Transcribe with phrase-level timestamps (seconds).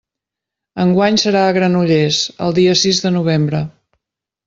[0.83, 3.65] Enguany serà a Granollers, el dia sis de novembre.